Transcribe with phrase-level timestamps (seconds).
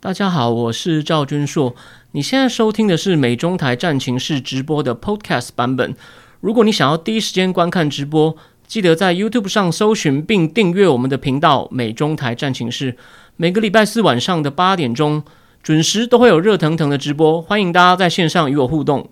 [0.00, 1.74] 大家好，我是赵君硕。
[2.12, 5.92] 你现在收听的是美中台战情室直播的 Podcast 版本。
[6.40, 12.96] 如果你想要第一时间观看直播，记得在 YouTube 上搜寻并订阅我们的频道“美中台战情室”。
[13.34, 15.24] 每个礼拜四晚上的八点钟
[15.64, 19.10] 准时都会有热腾腾的直播，欢迎大家在线上与我互动。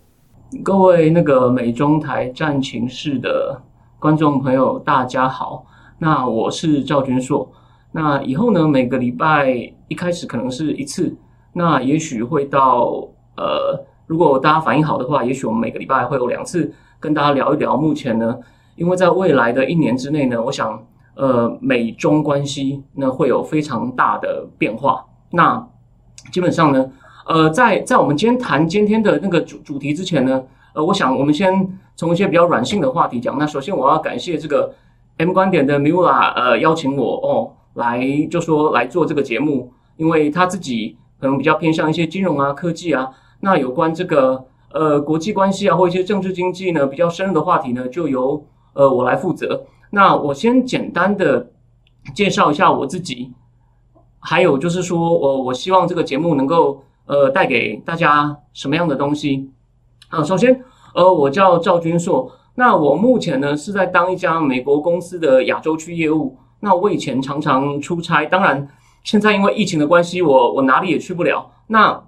[0.62, 3.60] 各位那个美中台战情室的
[3.98, 5.66] 观众朋友，大家好。
[5.98, 7.50] 那我是赵君硕。
[7.96, 9.72] 那以后呢，每个礼拜。
[9.88, 11.16] 一开始可能是一次，
[11.52, 17.76] 那也许会到呃，如果大家反应好的话，也许我们每个礼拜会有两次跟大家聊一聊。
[17.76, 18.36] 目前呢，
[18.74, 25.04] 因为在未来的一年之内呢，我想呃，美中关系呢会有非常大的变化。
[25.30, 25.64] 那
[26.32, 26.90] 基本上呢，
[27.28, 30.42] 呃，在在我们今天谈今天的那个主主题之前呢，
[30.74, 33.38] 呃，我想我们先从一些比较软性的话题讲。
[33.38, 34.74] 那首先我要感谢这个
[35.18, 39.72] M 观点的 Mula 呃邀请我哦来就说来做这个节目。
[39.98, 43.08] 因为他自己可能比较偏向一些金融啊、科技啊，
[43.40, 49.64] 那有关这个呃国际关系啊或一些政治经济呢比较深入的话题呢，就由呃我来负责。
[49.92, 51.50] 那我先简单的
[52.14, 53.32] 介绍一下我自己，
[54.18, 59.50] 还有就是说我我希望这个节目能够呃带给大家什么样的东西
[60.10, 60.22] 啊？
[60.22, 60.62] 首先
[60.94, 66.36] 呃我叫赵军硕，那我目前呢是在当一家美国公司的亚洲区业务。
[66.66, 68.68] 那我以前常常出差，当然。
[69.04, 71.48] 现在因为疫情的关系，我我哪里也去不了。
[71.68, 72.02] 那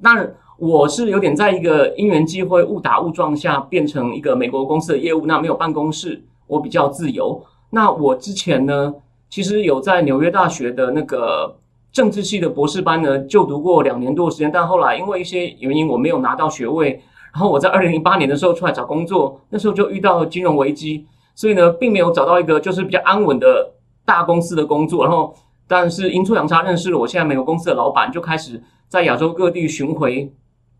[0.00, 7.44] 那我是有点在一个因缘机会误打误撞下变成一个美国公司的业务，那没有办公室，我比较自由。
[7.68, 8.94] 那我之前呢，
[9.28, 11.58] 其实有在纽约大学的那个
[11.92, 17.02] 政治系的博士班呢就读过两年多的时间，但后来因为一些原因我没有拿到学位。
[17.34, 23.74] 然后我在 二零零八年的时候出来找工作，那时候就遇到金融危机，所以呢，并没有找到一个就是比较安稳的
[24.10, 25.32] 大公司的工作，然后。
[25.72, 30.34] 但是阴错阳差认识了我现在美国公司的老板，就开始在亚洲各地巡回，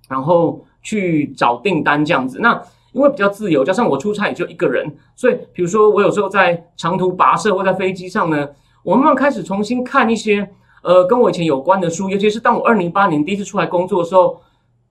[0.09, 2.41] 然后去找订单这样子。
[2.41, 8.49] 那因为比较自由，加上我出差也就一个人，所以比如说我有时候在长途跋涉或在飞机上呢，
[8.83, 10.51] 我慢慢开始重新看一些
[10.83, 14.41] 呃跟我以前有关的书，尤其是当我二零一八年第一次出来工作的时候，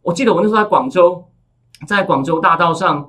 [0.02, 1.26] 我记得我那时候在广州，
[1.86, 3.06] 在广州大道上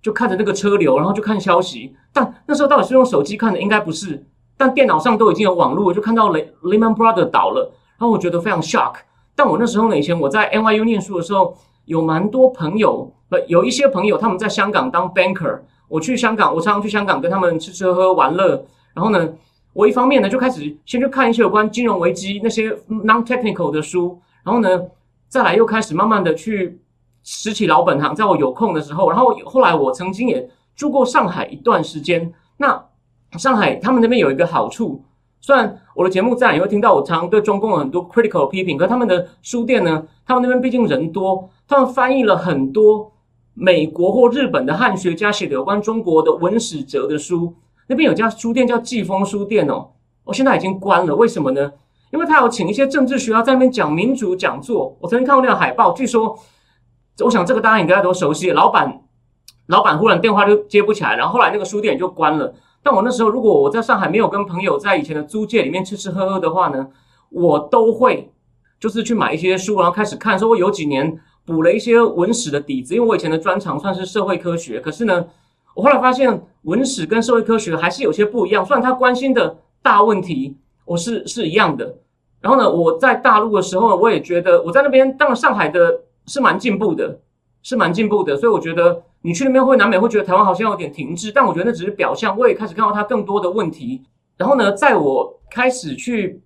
[0.00, 1.96] 就看着那个车流，然后就看消息。
[2.12, 4.28] 但那时候到底是用手机看的，应该不是。
[4.60, 8.96] 但电脑上都已经有网络，我就看到雷 Lehman Brothers 倒了，然后我觉得非常 shock。
[9.34, 11.56] 但我那时候呢，以前我在 NYU 念书的时候，
[11.86, 15.60] 有蛮多朋友，呃，有一些朋友他们在香港当 banker。
[15.88, 18.62] 我去香港，我常常去香港跟他们吃吃喝喝玩乐。
[18.92, 19.30] 然后呢，
[19.72, 24.82] 我一方面呢就开始先去看一些有关金融危机那些 non-technical 的书，然后呢，
[25.26, 26.78] 再来又开始慢慢的去
[27.22, 29.08] 拾起老本行，在我有空的时候。
[29.08, 32.89] 然后后来我曾经也住过上海一段时间，那。
[33.38, 35.02] 上海他们那边有一个好处，
[35.40, 43.12] 虽然我的节目在，也会听到我常常对中共有很多 critical 批评，可他们的书店呢，他们那边毕竟人多，他们翻译了很多
[43.54, 47.54] 美国或日本的汉学家写的有关中国的文史哲的书。
[47.86, 49.88] 那边有家书店叫季风书店哦，
[50.24, 51.72] 我现在已经关了，为什么呢？
[52.12, 54.96] 因为他有请一些政治学家在那边讲民主讲座。
[55.00, 56.36] 我曾经看过那个海报，据说，
[57.20, 58.50] 我想这个大家应该都熟悉。
[58.50, 59.00] 老板，
[59.66, 62.52] 老板忽然电话就接不起来，然后后来那个书店就关了。
[62.82, 66.88] 但我那时候，如果我在上海没有跟朋友在以前的租界里面吃吃喝喝的话呢，
[67.28, 68.32] 我都会
[68.78, 70.38] 就是去买一些书，然后开始看。
[70.38, 74.80] 说我有几年补了一些文史的底子，因为我以前的专长算是社会科学。
[74.80, 75.26] 可是呢，
[75.74, 78.64] 我后来发现文史跟社会科学还是有些不一样。
[78.64, 81.96] 虽然他关心的大问题我是是一样的。
[82.40, 87.18] 然后呢，我在大陆的时候，我也觉得我在那边，当然上海的是蛮进步的，
[87.62, 88.36] 是蛮进步的。
[88.36, 89.02] 所以我觉得。
[89.22, 92.34] 你去那边会难免会觉得台湾好像有点停滞，但我觉得那只是表象。
[92.38, 94.02] 我也开始看到它更多的问题。
[94.38, 96.42] 然后呢，在我开始去，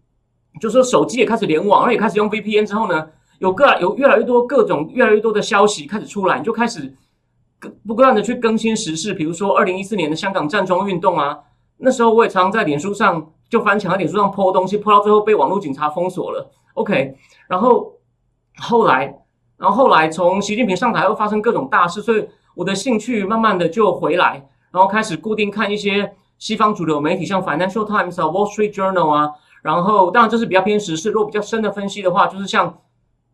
[0.61, 6.93] 就说手机也开始联网，然后也开始用 VPN 之后呢，有个有越来越多各种越来越多的消息开始出来，你就开始
[7.87, 9.15] 不断的去更新时事。
[9.15, 11.39] 比如说二零一四年的香港战中运动啊，
[11.77, 16.51] 那时候我也常常在脸书上就翻墙，在脸书上泼东西，泼到最后被网络警察封锁了。
[16.75, 17.15] OK，
[17.47, 17.93] 然后
[18.57, 19.17] 后来，
[19.59, 22.29] 然后后来从习近平上台又发生各种大事，所以。
[22.57, 29.29] 我的兴趣慢慢的就回来，然后开始固定看一些西方主流媒体，像 Financial Times 啊、Wall Street Journal 啊，
[29.65, 31.11] 然后当然这是比较偏时事。
[31.11, 32.79] 如果比较深的分析的话，就是像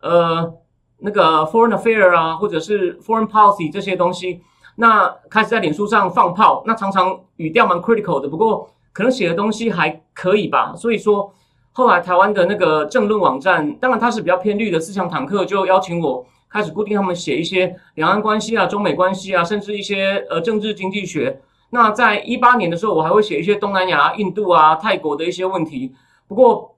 [0.00, 0.55] 呃
[1.00, 4.40] 那个 Foreign Affair 啊，或者是 Foreign Policy 这些东西。
[4.76, 10.75] 那开始在脸书上放炮，那常常语调蛮 critical 的，不过可能写的东西还可以吧。
[10.75, 11.31] 所以说
[11.80, 16.26] 后来台湾的那个政论网站，当然它是比较偏绿的思想坦克，就邀请我。
[16.52, 21.40] 开始固定他们写一些两岸关系啊、中美关系啊，甚至一些呃政治经济学。
[21.70, 25.94] 那在一八年的时候，我还会写一些东南亚、印度啊、泰国的一些问题。
[26.26, 26.74] 不过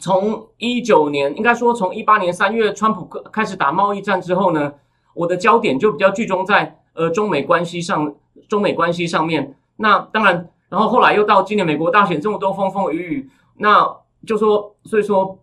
[0.00, 4.72] 从一九年，应该说从一八年三月，川普开始打贸易战之后呢，
[5.12, 8.14] 我的焦点就比较集中在呃中美关系上，
[8.48, 9.56] 中美关系上面。
[9.78, 13.92] 那当然，然后后来又到今年美国大选这么多风风雨雨，那
[14.26, 15.38] 就说，所以说，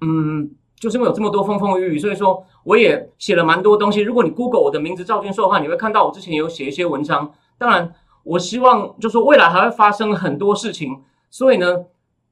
[0.00, 4.00] 嗯，就是因为有这么多风风雨雨，所以说我也写了蛮多东西。
[4.00, 7.32] 如果你 Google 我的名字赵军硕的话，你会看到我之前有写一些文章。
[7.58, 7.92] 当然，
[8.24, 11.84] 我希望就说未来还会发生很多事情，所以呢。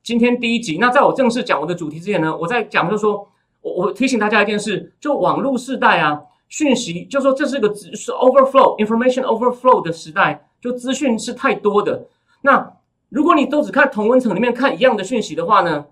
[0.05, 3.27] 今天第一集，那在我正式讲我的主题之前呢，我在讲就说，
[3.63, 12.07] 我我提醒大家一件事，就网络时代啊，讯息就说这是个是 overflow information overflow 的时代，就资讯是太多的。
[12.43, 12.71] 那
[13.15, 15.87] 如果你都只看同温层里面看一样的讯息的话呢，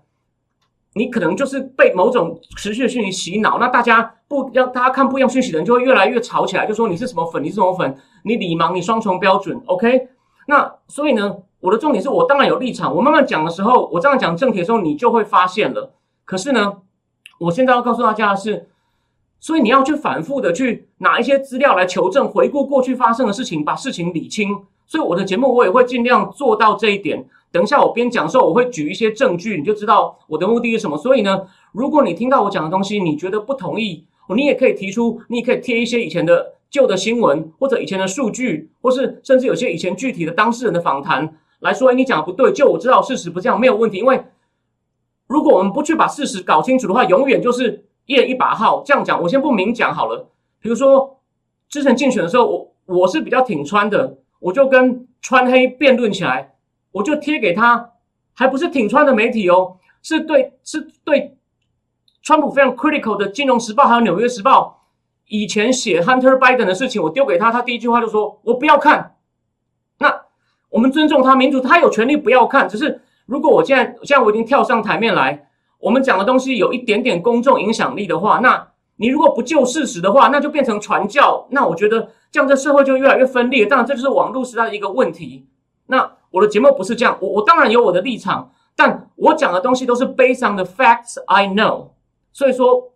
[0.95, 3.57] 你可能就是被某种持续的讯息洗脑。
[3.59, 10.09] 那大家不要大家看不一样讯息的人就会越来越吵起来，就说你是什么粉，你是什么粉，你理盲，你双重标准，OK？
[10.47, 11.37] 那所以呢？
[11.61, 15.93] 我的重点是我当然有立场，我慢慢讲的时候，我这样讲正题的时候，你就会发现了。
[16.25, 16.81] 可是呢，
[17.39, 18.67] 我现在要告诉大家的是，
[19.39, 24.49] 所以你要去反复的去拿一些资料来求证，回顾过去发生的事情，把事情理清。
[24.93, 27.25] 所以我的节目我也会尽量做到这一点。
[27.51, 30.95] 等一下我边讲的时候，我会举一些证据，你就知道我的目的是什么。
[30.95, 34.05] 所以呢，如果你听到我讲的东西，你觉得不同意，
[34.35, 41.37] 你也可以提出，你也可以贴一些以前的旧的新闻，或者以前的数据，或是甚至有些以前具体的当事人的访谈。
[41.61, 43.97] 来说，哎，你讲的不对，就我知道事实不这样，没有问题。
[43.97, 44.23] 因为
[45.25, 48.83] 如果我们不去把事实搞清楚的话，永远就是一人一把号。
[48.85, 50.29] 这样讲，我先不明讲好了。
[50.61, 51.17] 比如说
[51.67, 56.53] 之前竞选的时候，我我是比较挺川的，我就跟川黑辩论起来，
[56.91, 57.91] 我就贴给他，
[58.33, 61.37] 还不是挺川的媒体哦，是对是对
[62.21, 64.83] 川普非常 critical 的《金融时报》还有《纽约时报》
[65.27, 69.15] 以前写 Hunter Biden 的事情，我丢给他，他第一句话就说：“我不要看。”
[69.99, 70.23] 那。
[70.73, 72.67] 我们尊重他民主，他有权利不要看。
[72.67, 75.47] 只是如果我现在现在我已经跳上台面来，
[75.77, 81.47] 我们讲的东西有一点点公众影响力的话，那你如果不就事实的话，那就变成传教。
[81.51, 83.65] 那我觉得这样这社会就越来越分裂。
[83.65, 85.47] 当然，这就是网络时代的一个问题。
[85.87, 91.89] 那我的节目不是这样，我我当然有我的立场，但我讲的东西都是 based on the facts I know。
[92.31, 92.91] 所以说，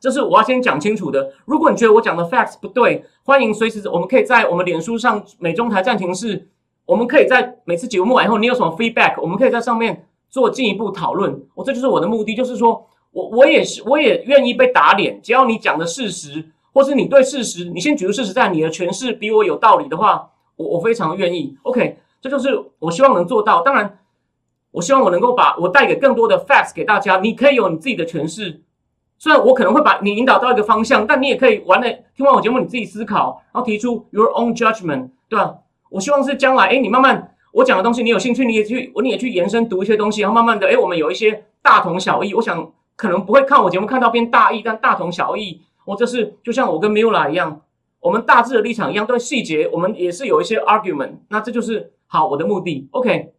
[0.00, 1.32] 这是我要先讲清楚的。
[1.44, 6.48] 如果你觉得我讲的 facts 不对，欢迎随时我们可以在我们脸书上美中台暂停室。
[6.86, 11.42] 我们可以在每次节目完以后，你有什么 feedback，我们可以在上面做进一步讨论。
[11.54, 21.56] 我这就是我的目的，就是说我我也是我也愿意被打脸，只要你讲的事实，或是你对事实，你先举出事实，在你的诠释比我有道理的话，我我非常愿意。
[21.62, 23.62] OK，这就是我希望能做到。
[23.62, 24.00] 当然，
[24.72, 28.60] 我希望我能够把我带给更多的 facts 给大家，你可以有你自己的诠释。
[29.16, 35.54] 虽然我可能会把你引导到一个方向，但你也可以完了听完我节目，你自己思考，然后提出 your own judgment，对吧？
[35.88, 42.34] 我希望是将来，哎，你慢慢我讲的东西，你有兴趣，你也去，你也去延伸读一些东西，然后慢慢的，哎，我们有一些大同小异。
[42.34, 45.62] 我想可能不会看我节目看到变大意，但大同小异。
[45.84, 47.60] 我这是就像我跟 Mila 一样，
[48.00, 51.18] 我们大致的立场一样，对细节我们也是有一些 argument。
[51.28, 52.88] 那这就是好我的目的。
[52.92, 53.34] OK，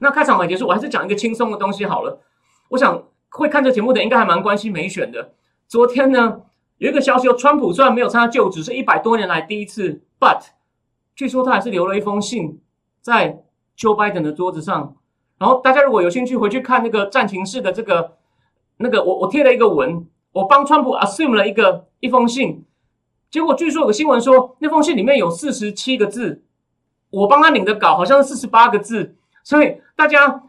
[0.00, 2.20] 那开场白结束，我还是讲一个轻松的东西好了。
[2.68, 5.32] 我想会看这节目的应该还蛮关心美选的。
[5.66, 6.42] 昨天呢
[6.78, 10.42] 有一个消息，川普虽然没有参加就职，是一百多年来第一次，but
[11.14, 12.60] 据说他还是留了一封信
[13.00, 13.44] 在
[13.78, 14.96] Joe Biden 的桌子上，
[15.38, 18.16] 然后大家如果有兴趣回去看那个战情室的这个
[18.82, 22.64] 那个，我我贴了一个文，我帮川普 assume 了一个一封信，
[23.30, 26.42] 结果据说有个新闻说那封信里面有四十七个字，
[27.10, 30.42] 我帮他领的稿好像是四十八个字，所以大家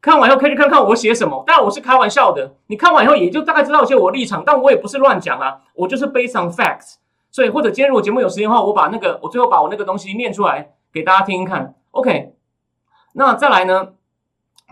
[0.00, 6.94] 看完以后可以去看看我写什么，当然我是开玩笑的，你看完以后也就大概知道一些我立场，但我也不是乱讲啊，我就是 based on facts。
[7.32, 11.76] 所以，或者今天如果节目有时间的话，我把那个我最后把我那个东西念出来给大家听听看。
[11.92, 12.34] OK，
[13.12, 13.90] 那再来呢？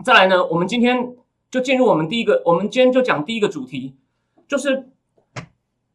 [0.03, 0.45] 再来呢？
[0.45, 1.15] 我们今天
[1.49, 3.95] 就进入我们第一个，我们今天就讲第一个主题，
[4.47, 4.89] 就是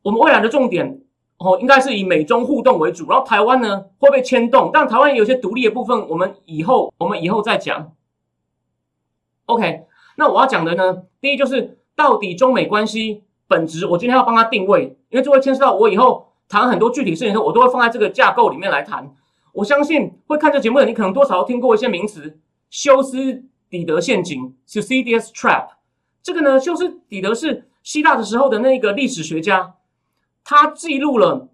[0.02, 1.00] 我们未来的重点
[1.38, 3.08] 哦，应该是以美中互动为主。
[3.08, 7.92] 然后台湾呢会被牵动，但台湾有些独立的部分，我们以后我们以后再讲。
[9.46, 9.84] OK，
[10.16, 16.30] 那我要讲的呢，第一就是到底中美关系本质，我今天要帮他定位，因为这会牵涉到我以后。
[16.46, 19.10] 谈很多具体事情的时候，我都会放在这个架构里面来谈。
[19.54, 23.42] 我相信会看这节目的你，可能多少听过一些名词，休斯
[23.74, 25.70] 底德陷阱 （Thucydides Trap）。
[26.22, 29.74] 这个呢，就是底德是希腊的时候的那个历史学家，
[30.44, 31.48] 他记录了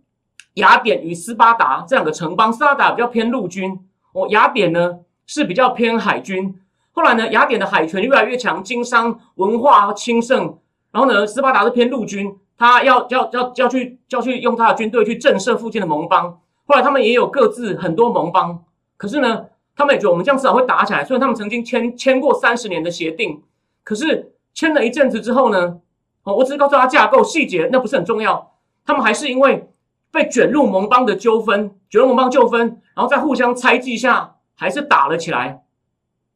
[0.56, 2.52] 雅典与斯巴达这两个城邦。
[2.52, 3.80] 斯巴达比较偏陆军，
[4.12, 6.60] 哦，雅典呢是比较偏海军。
[6.92, 10.58] 后来呢，雅典的海权越来越强，经商文化兴盛，
[10.92, 12.36] 然后呢，斯巴达是偏陆军。
[12.58, 18.62] 他要要要要去要去用他的军队去震慑附近的盟邦，后来他们也有各自很多盟邦，
[18.98, 19.46] 可是呢，
[19.76, 23.42] 他们也觉得我们这样至少会打起来，虽然他们曾经签签过三十年的协定，
[23.82, 25.80] 可是签了一阵子之后呢，
[26.24, 28.52] 哦，我只是告诉他架构细节，那不是很重要。
[28.84, 29.70] 他们还是因为
[30.10, 35.62] 被卷入盟邦的纠纷，卷入盟邦纠纷，然后再互相猜忌下，还是打了起来。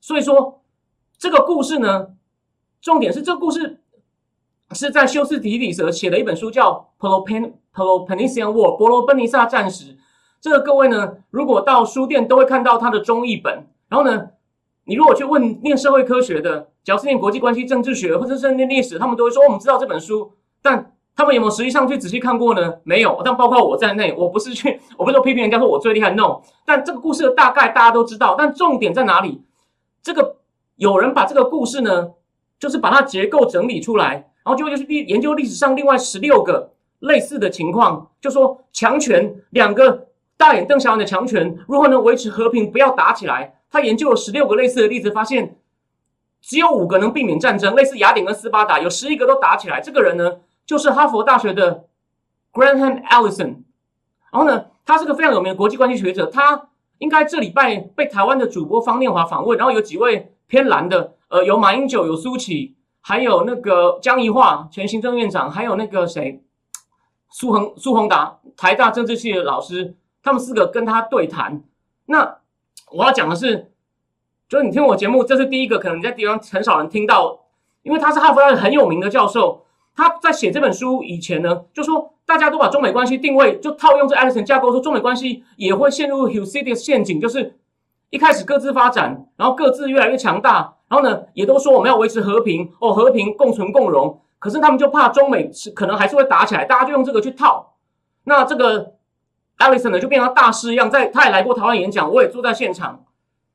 [0.00, 0.62] 所以说，
[1.18, 2.08] 这个故事呢，
[2.80, 3.80] 重点是这个故事
[4.72, 9.98] 是在修斯底里泽写的一本书，叫《Peloponne Peloponnesian War》伯罗奔尼撒战史。
[10.44, 13.66] 这个各位呢，如果到书店都会看到它的中译本。
[13.88, 14.28] 然后呢，
[14.84, 22.74] 你如果去问念社会科学的，只要是念国际关系、政治学或者是念历史，他们都会说我们知道这本书，但他们有没有实际上去仔细看过呢？
[22.84, 23.22] 没有。
[23.24, 26.42] 但包括我在内，我不是去，我不是说批评人家说我最厉害，no。
[26.66, 29.40] 但这个故事的大概大家都知道，但重点在哪里？
[30.02, 30.36] 这个
[30.76, 32.10] 有人把这个故事呢，
[32.58, 43.60] 就是把它结构整理出来，然后就就是历研究历史上另外十六个类似的情况，就说强权两个大眼瞪小眼的强权如何能维持和平，不要打起来。
[43.70, 45.56] 他研究了十六个类似的例子，发现
[46.40, 49.80] 只有五个能避免战争，类似雅典跟斯巴达，有十一个都打起来。
[49.80, 51.84] 这个人呢，就是哈佛大学的
[52.52, 53.62] Graham Allison。
[54.32, 56.68] 然后呢，他是个非常有名的国际关系学者，他。
[56.98, 66.40] 应该这礼拜被台湾的主播方念华访问，然后有几位偏蓝的，呃，有马英九，有苏启，还有那个江宜桦前行政院长，还有那个谁，
[67.28, 71.62] 苏恒苏宏达台大政治系的老师，他们四个跟他对谈。
[72.06, 72.38] 那
[72.90, 73.70] 我要讲的是，
[74.48, 77.44] 就是你听我节目，这是第一个，可能你在地方很少人听到，
[77.82, 79.64] 因为他是哈佛大学很有名的教授，
[79.94, 82.10] 他在写这本书以前呢，就说。
[82.26, 87.58] 大家都把中美关系定位就套用这 Allison 架构，说中美关系也会陷入 Hussidius 陷阱，就是
[88.08, 94.22] 一开始各自发展，然后各自越来越强大，然后呢，也都说我们要维持和平哦，和平共存共荣。
[94.38, 97.74] 可是他们就怕中美是可能还是会打起来，大家就用这个去套。
[98.24, 98.94] 那这个
[99.58, 103.04] Alison 呢，就变成大师一样，在他也来过台湾演讲，我也坐在现场。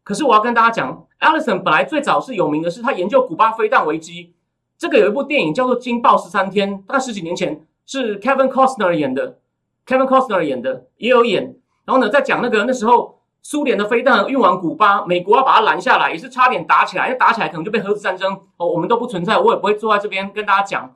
[0.03, 4.33] 可是我要跟大家讲，Alison 本来最早是有名的是他研究古巴飞弹危机，
[4.77, 7.65] 这个有一部电影叫做《惊爆十三天》，大概十几年前。
[7.91, 9.39] 是 Kevin Costner 演的
[9.87, 18.67] ，Kevin Costner 演的也有演，然后呢，在讲那个那时候苏联的飞弹运往古巴，美国要把它拦下来，也是差点打起来，因为打起来可能就被核子战争哦。
[18.67, 20.95] 我们都不存在，我也不会坐在这边跟大家讲。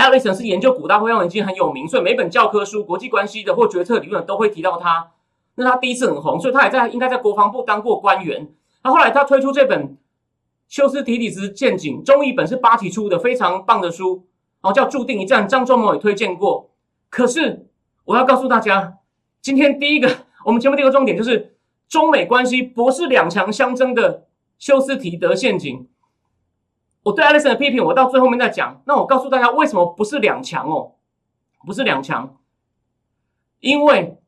[0.00, 5.10] Alex 是研究古大飞弹已经很有名，所以每本教科书、国际关系的或决策理论都会提到他。
[5.56, 8.48] 那他第一次很红，所以他也在应该在国防部当过官员。
[8.82, 9.88] 那后来他推出这本
[10.68, 14.26] 《休斯提里斯陷阱》，中译本是八提出的，非常棒的书。
[14.62, 16.70] 然后，叫注定一战，张忠谋也推荐过。
[17.10, 17.66] 可是
[18.04, 18.94] 我要告诉大家，
[19.42, 20.08] 今天第一个
[20.46, 21.56] 我们节目第一个重点就是
[21.88, 24.26] 中美关系不是两强相争的
[24.58, 25.86] 休斯提德陷阱。
[27.02, 28.82] 我对艾利森的批评，我到最后面再讲。
[28.86, 30.92] 那我告诉大家，为什么不是两强哦？
[31.66, 32.36] 不是两强，
[33.60, 34.18] 因为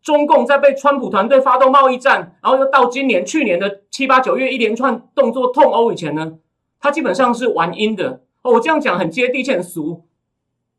[0.00, 6.38] 中共在被川普团队发动贸易战，然后又到今年去年的七八九月一连串动作痛殴以前呢，
[6.80, 8.22] 他基本上是玩阴的。
[8.42, 10.06] 哦，我这样讲很接地气、很俗，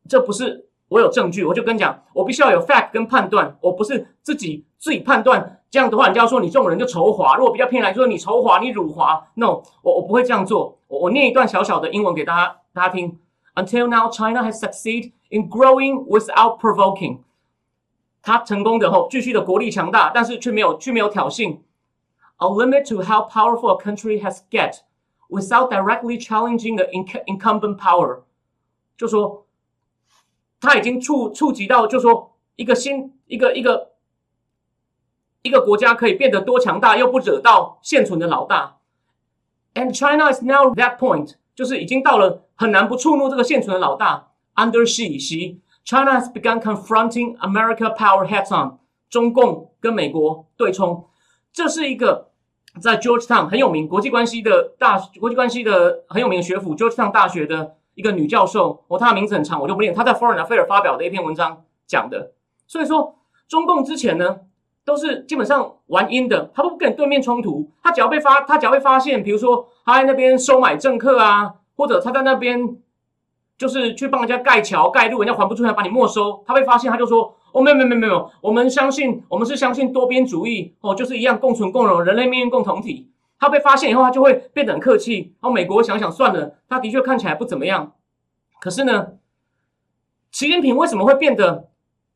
[0.08, 5.62] 这不是我有证据，我就跟你讲，我必须要有 fact 跟判断，我不是自己自己判断。
[5.69, 7.36] 这样的话，人家说你这种人就仇华。
[7.36, 9.27] 如果比较偏来说，你仇华，你辱华。
[9.36, 10.79] No，我我不会这样做。
[10.88, 13.19] 我我念一段小小的英文给大家大家听。
[13.53, 17.19] Until now, China has succeeded in growing without provoking。
[18.24, 21.59] 他成功的后，继续的国力强大，但是却没有却没有挑衅。
[22.38, 24.79] A limit to how powerful a country has get。
[25.29, 28.21] Without directly challenging the incumbent power，
[28.98, 29.45] 就说
[30.59, 33.88] 他已经触触及到，就说一个新一个一个
[35.41, 38.77] 一个国家可以变得多强大，又不惹到现存的老大。
[39.74, 44.29] And China is now that point，就是已经到了很难不触怒这个现存的老大。
[44.55, 48.79] Under Xi Xi，China has begun confronting America power heads on，
[49.10, 51.08] 中共跟美国对冲，
[51.51, 52.29] 这是一个。
[52.79, 59.91] 在 Georgetown 很有名，国际关系的大国际关系的很有名的学府 Georgetown 大学的一个女教授，哦，她的名字很长，我就不念。
[59.91, 62.34] 她在 foreign affair 发表的一篇文章讲的。
[62.67, 63.15] 所以说，
[63.48, 64.41] 中共之前呢，
[64.89, 72.75] 都是基本上玩阴的，他不跟你对面冲突，他只要被发，他只要被发现，比如说他在那边收买政客啊，或者他在那边
[73.58, 77.36] 就是去帮人家盖桥盖路，人家还不出来把你没收，他被发现他就说。
[77.51, 83.10] 哦，没有没有没有没有，我们相信，我们是相信多边主义哦，就是一样共存共荣，人类命运共同体。
[83.39, 85.34] 他被发现以后，他就会变得很客气。
[85.41, 87.93] 然后美国想想算了，他的确看起来不怎么样。
[88.62, 89.13] 可是呢，
[90.29, 91.69] 习近平为什么会变得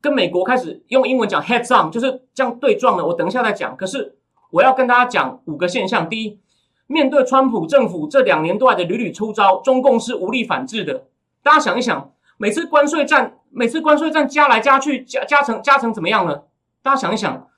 [0.04, 3.06] 跟美国开始用英文讲 heads on，就是这样对撞呢？
[3.06, 3.74] 我等一下再讲。
[3.74, 4.18] 可是
[4.50, 6.38] 我要跟大家讲五个现象：第一，
[6.86, 11.04] 面对川普政府这两年多来的屡屡出招，中共是无力反制的。
[11.42, 12.10] 大家想一想。
[12.36, 16.42] 每次关税战，每次关税战加来加去，加加成加成怎么样呢？
[16.82, 17.48] 大家想一想，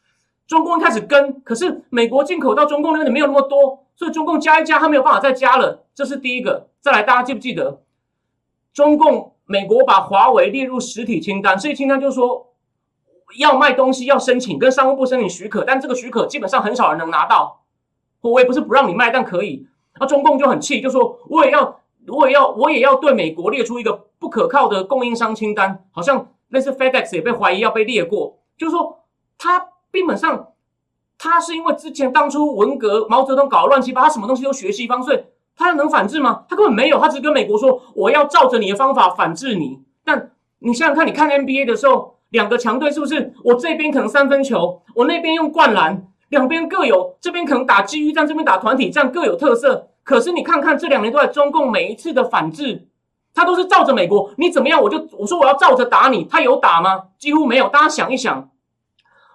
[0.47, 6.69] 中共开始跟，可是美国进口到中共那边的没有那么多所以中共加一加，他没有办法再加了，这是第一个。
[6.83, 7.81] 再来，大家记不记得，
[8.75, 12.53] 中共美国把华为列入实体清单，实体清单就是说
[13.39, 17.63] 要卖东西要申请，跟商务部申请许可，但这个许可基本上很少人能拿到。
[18.21, 19.67] 我也不是不让你卖，但可以。
[19.99, 29.05] 那中共就很气，就说我也要，我也要，我也要对美国列出一个不可靠的供应商清单，好像类似 FedEx 也被怀疑要被列过，就是说
[29.39, 30.49] 他基本上。
[31.19, 35.25] 他是因为之前当初文革毛泽东搞乱七八，他什么东西都学西方，所以
[35.57, 36.45] 他能反制吗？
[36.49, 39.81] 他根本没有，他只跟美国说我要照着你的方法反制你。
[40.05, 43.33] 但你想想看，你看 NBA 的时候，两个强队是不是？
[43.43, 49.89] 我这边可能三分球，我那边用灌篮，两边各有，这边可能打机遇战，这边打团体战，各有特色。
[50.05, 52.87] 可是你看看这两年都在中共每一次的反制，
[53.35, 57.05] 他都是照着美国，你怎么样我就我说我要照着打你，他有打吗？
[57.19, 57.69] 几乎没有。
[57.69, 58.51] 大家想一想，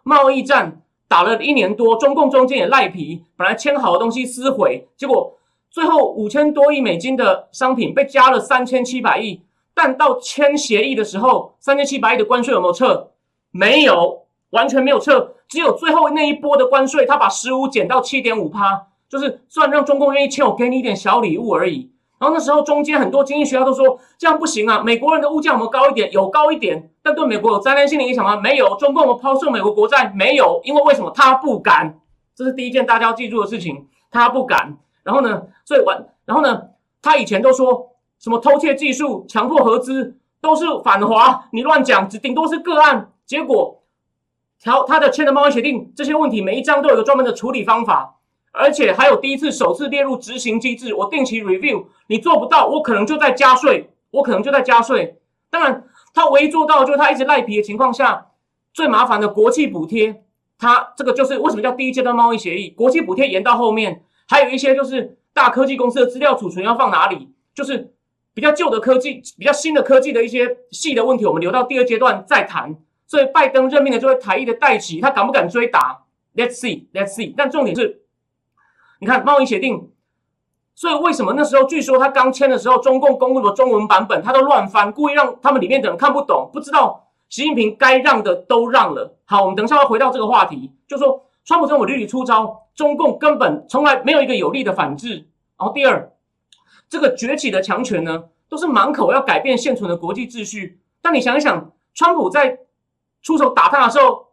[0.03, 0.77] 贸易战。
[1.07, 5.37] 打了一年多，中共中间也赖皮，本来签好的东西撕毁，结果
[5.71, 9.41] 最后五千多亿美金的商品被加了三千七百亿，
[9.73, 13.11] 但到签协议的时候，三千七百亿的关税有没有撤？
[13.51, 21.89] 没有，完全没有撤，只有最后那一波的关税，他把十五减到七点五趴，就是算让中共愿意签，我给你一点小礼物而已。
[22.19, 26.11] 然后那时候中间很多经济学家都说这样不行啊，美国人的物价有没有高一点？
[26.11, 28.35] 有高一点，但对美国有灾难性的影响吗？
[28.35, 28.75] 没有。
[28.75, 30.11] 中共有抛售美国国债？
[30.15, 31.09] 没有，因为为什么？
[31.15, 31.97] 他不敢。
[32.35, 34.77] 这是第一件大家要记住的事情，他不敢。
[35.03, 36.62] 然后呢，所以完，然后呢，
[37.01, 43.12] 他以前都说什么偷窃技术、强迫合资都是反华，你乱讲，只顶多是个案。
[43.25, 43.81] 结果
[44.60, 48.17] 条他的签的贸易协定，这些问题每一章都有个专门的处理方法。
[48.53, 55.22] 而且还有第一次首次列入执行机制，我定期 review，你做不到，我可能就在加税，我可能就在加税。
[55.50, 58.27] 当然，他唯一做到就是他一直赖皮的情况下，
[58.74, 60.25] 最麻烦的国际补贴，
[60.60, 67.93] 他这个就是为什么叫第一阶段贸易协议，国际补贴延到后面，还有一些就是大科技公司的资料储存要放哪里，就是
[68.33, 72.77] 比较旧的科技、比较新的科技的一些细的问题，我们留到第二阶段再谈。
[73.05, 77.33] 所以拜登任命的这位台裔的代企，他敢不敢追打？Let's see，Let's see。
[77.35, 78.03] 但重点是。
[79.01, 79.91] 你看贸易协定，
[80.75, 89.17] 所以为什么那时候据说他刚签的时候，中共公布的中文版本他都乱翻，故意让他们里面的人看不懂，不知道习近平该让的都让了。
[89.25, 95.27] 好，我们等一下要回到这个话题，就说川普政府屡屡出招，中共根本从来没有一个有力的反制。
[95.57, 96.12] 然后第二，
[96.90, 100.79] 这个崛起的强权呢，都是满口要改变现存的国际秩序。
[101.01, 102.60] 但你想一想，川普在
[103.22, 104.27] 出手打他的时候，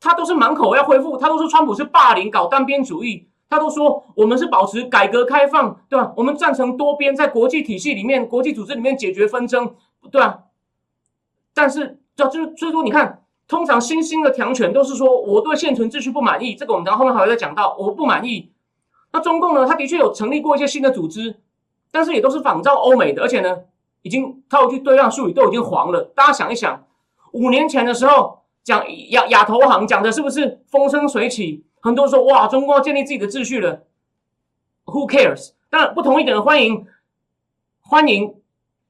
[0.00, 3.28] 他都是满口要恢复，他都说川普是霸凌、搞单边主义。
[3.48, 6.12] 他都说我们是保持改革开放，对吧？
[6.16, 9.76] 我们赞成多边，在国际体系里面、国际组织里面解决纷争，
[10.10, 10.44] 对吧？
[11.52, 18.50] 但是，这就是，所以说，你看，通常新兴的强权都是说我对现存秩序不满意，这个我们等后面还会再讲到，我不满意。
[19.12, 19.66] 那中共呢？
[19.66, 21.36] 他的确有成立过一些新的组织，
[21.92, 23.58] 但是也都是仿照欧美的，而且呢，
[24.02, 26.02] 已经套句对岸术语都已经黄了。
[26.16, 26.84] 大家想一想，
[27.32, 31.64] 五年前的时候讲亚亚投行讲的是不是风生水起？
[31.80, 33.82] 很多人说哇，中国要建立自己的秩序了
[34.86, 35.52] ，Who cares？
[35.70, 36.86] 当然不同意的人欢迎
[37.82, 38.34] 欢迎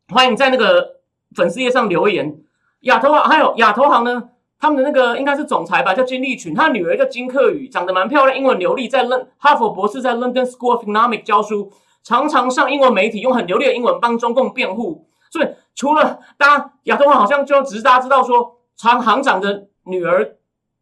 [0.09, 1.01] 欢迎在那个
[1.35, 2.39] 粉丝页上留言。
[2.81, 4.31] 亚投行还有亚投行呢，
[4.65, 11.71] 他们的那个应该是总裁吧，叫金立群，他女儿叫金克宇，长得蛮漂亮，英文流利，在伦哈佛博士，在 London School of Economics 教书，
[12.03, 15.07] 常常上英文媒体，用很流利的英文帮中共辩护。
[15.31, 20.37] 所以除了大家亚投行好像就只是大家知道说，常行长的女儿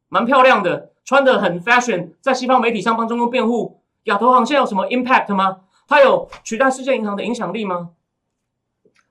[0.08, 0.90] 蛮漂亮的。
[1.04, 5.62] 穿的很 fashion，在西方媒体上帮中共辩护，亚投行现在有什么 impact 吗？
[5.88, 7.90] 它有取代世界银行的影响力吗？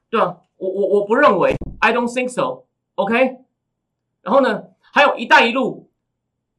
[0.10, 0.38] 对吧？
[0.55, 2.63] 我我我不认为，I don't think so。
[2.95, 3.39] OK，
[4.21, 5.89] 然后呢，还有一带一路，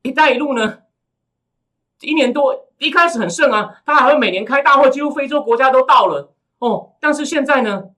[0.03, 0.79] 一带一路呢，
[2.01, 6.93] 一年多一开始很盛啊，它还会每年开大会，几乎非洲国家都到了哦。
[7.01, 7.91] 但是现在呢，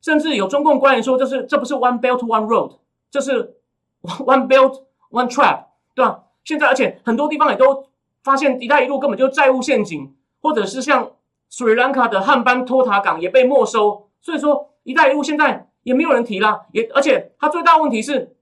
[0.00, 2.78] 甚至有中共官员说，这是这不是 One Belt One Road，
[3.10, 3.56] 这是
[4.02, 6.24] One Belt One Trap，对吧？
[6.44, 7.86] 现在，而且很多地方也都
[8.24, 11.12] 发现“一带一路”根本就债务陷阱，或者是像
[11.48, 14.08] 斯里兰卡的汉班托塔港也被没收。
[14.20, 16.66] 所以说，“一带一路”现在也没有人提了。
[16.72, 18.34] 也而且，它最大问题是，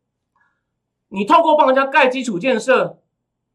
[1.10, 2.96] 你透过帮人家盖基础建设，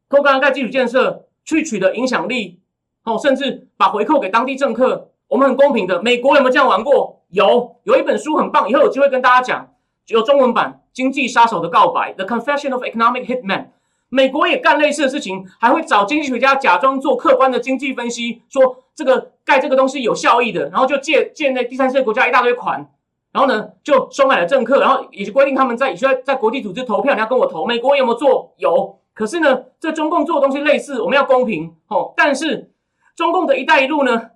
[0.09, 2.59] 透过人家盖基础建设去取得影响力，
[3.03, 5.09] 哦，甚至把回扣给当地政客。
[5.27, 7.23] 我们很公平的，美国有没有这样玩过？
[7.29, 9.73] 有，有一本书很棒，以后有机会跟大家讲，
[10.07, 13.69] 有中文版《经济杀手的告白》（The Confession of Economic Hitman）。
[14.09, 22.87] 美国也干类似的事情，还会找经济学家假装做客观的经济分析，说这个盖这个东西有效益的，然后就借借那第三世界国家一大堆款，
[23.35, 27.65] 然后呢就收买了政客，然后也就规定他们在以需要在国际组织投票，你要跟我投。
[27.65, 28.53] 美国有没有做？
[28.55, 28.97] 有。
[29.13, 32.13] 可是呢，这中共做的东西类似，我们要公平哦。
[32.15, 32.71] 但是
[33.13, 34.29] 中共的一带一路呢，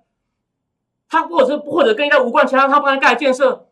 [1.08, 3.68] 他或者是或者跟一带无关，其他他帮他盖建设，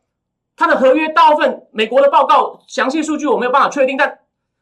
[0.57, 4.21] 他的合约大部分美国的报告详细数据我没有办法确定，但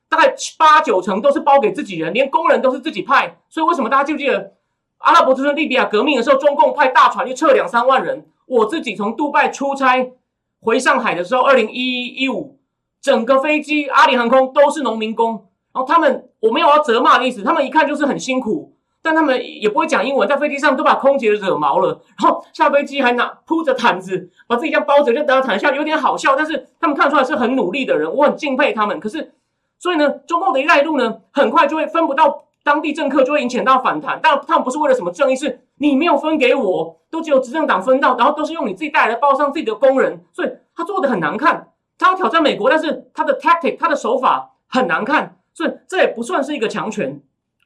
[0.08, 3.38] 大概八九成都是包给自己人，连工人都是自己派。
[3.48, 4.54] 所以为什么大家记不记得
[4.98, 8.26] 阿拉伯之春利比亚革命的时候，中共派大船去撤两三万人？
[8.46, 10.12] 我自己从杜拜出差
[10.60, 12.58] 回上海的时候，二零一一五，
[13.00, 18.72] 整个飞机阿里航空都是农民工，然后他们我没有要责骂的意思，他们一看就是很辛苦。
[19.02, 26.34] 但他们也不会讲英文，在飞机上都把空姐惹毛了，然后下飞机还拿铺着毯子把自己这样包着，就等到躺下，有点好笑。
[26.34, 28.98] 但是他们看出来是很努力的人，我很敬佩他们。
[28.98, 29.32] 可是，
[29.78, 34.18] 所以呢，中共的一带一路呢，很快就会分不到当地政客，就会引起到反弹。
[34.20, 41.72] 但他们不是为了什么正义，是你没有分给我，都只有执政党分到，然后都是用你自己带来的包上自己的工人，所以他做的很难看。
[41.98, 47.22] 他要挑战美国，但是他的 tactic，他的手法很难看，所以这也不算是一个强权。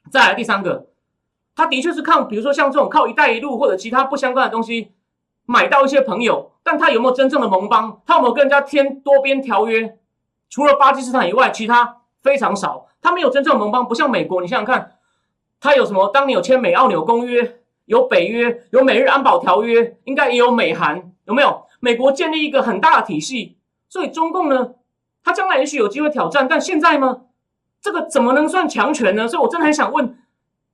[0.09, 0.87] 再来第三个。
[1.53, 4.93] 他的确是靠，比如说像这种靠“一带一路”或者其他不相关的东西
[5.45, 8.01] 买到一些朋友，但他有没有真正的盟邦？
[8.05, 9.97] 他有没有跟人家签多边条约？
[10.49, 12.87] 除了巴基斯坦以外，其他非常少。
[13.01, 14.41] 他没有真正盟邦，不像美国。
[14.41, 14.93] 你想想看，
[15.59, 16.07] 他有什么？
[16.07, 17.60] 当年有签美澳纽公约，
[17.91, 21.63] 有北约，有美日安保条约，应该也有美韩，有没有？
[21.81, 23.57] 美国建立一个很大的体系，
[23.89, 24.75] 所以中共呢，
[25.25, 27.23] 他将来也许有机会挑战，但现在吗？
[27.81, 29.27] 这个怎么能算强权呢？
[29.27, 30.17] 所以我真的很想问。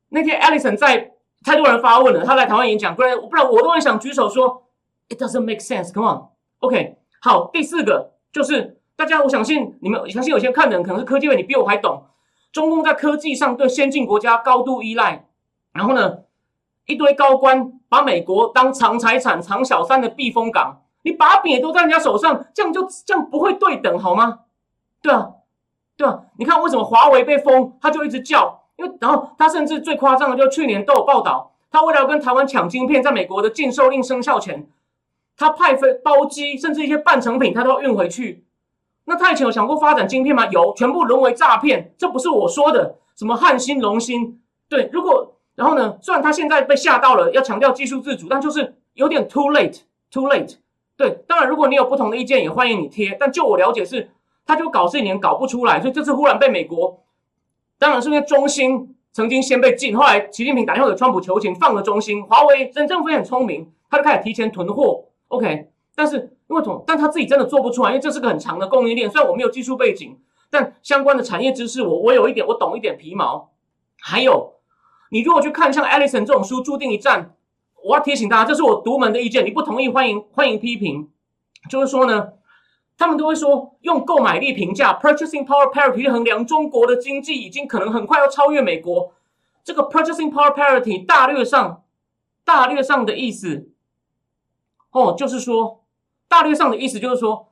[0.09, 4.67] 那天，Alison 在太多人发问了，他来台湾演讲，不然不然我都很想举手说
[5.09, 5.91] ，It doesn't make sense.
[5.91, 6.27] Come on,
[6.59, 6.97] OK。
[7.19, 12.03] 好，第四个就是大家，我相信你们，相信有些看的人可能是科技位，你比我还懂。
[12.51, 15.25] 中共在科技上对先进国家高度依赖，
[15.73, 16.19] 然后呢，
[16.87, 24.39] 一堆高官把美国当藏财产、藏小三的避风港，你把柄也都在人家手上，这样就这样不会对等好吗？
[25.01, 25.29] 对啊，
[25.95, 28.63] 对啊，你看为什么华为被封，他就一直叫。
[28.77, 34.67] 因为，然后他甚至最夸张的，就去年都有报道，他为了要跟台湾抢晶片，在美国的禁售令生效前，
[35.35, 38.45] 他派飞包机，甚至一些半成品，他都要运回去。
[39.05, 40.45] 那他以前有想过发展晶片吗？
[40.47, 41.95] 有，全部沦为诈骗。
[41.97, 44.89] 这不是我说的，什么汉芯、龙芯，对。
[44.93, 45.97] 如果，然后呢？
[46.03, 50.57] 虽然他现在被吓到了，要强调技术自主，但就是有点 too late，too late。
[50.95, 53.17] 对，当然，如果你有不同的意见，也欢迎你贴。
[53.19, 54.11] 但就我了解是，
[54.45, 57.03] 他就搞这一年搞不出来，所以这次忽然被美国。
[57.79, 62.23] 当然是因为中兴曾经先被禁，后来习近平打电话给川普求情，放了中兴。
[62.23, 65.05] 华为任正非很聪明，他就开始提前囤货。
[65.29, 69.09] OK，但是因为从，但他自己真的做不出来，因为这是个很长的供应链。
[69.09, 70.19] 虽然我没有技术背景，
[70.51, 73.49] 但相关的产业知识，我我有一点，我懂一点皮毛。
[73.99, 74.53] 还有，
[75.09, 77.35] 你如果去看像 Alison 这种书，注定一战。
[77.83, 81.09] 我要提醒大家，这是我独门的意见，你不同意欢迎欢迎批评。
[81.69, 82.33] 就是说呢。
[82.99, 89.13] 他们都会说用购买力评价 （purchasing power parity） 衡量中国的经济，已经可能很快要超越美国。
[89.63, 91.83] 这个 purchasing power parity 大略上，
[92.43, 93.69] 大略上的意思，
[94.89, 95.83] 哦，就是说，
[96.27, 97.49] 大略上的意思就是说，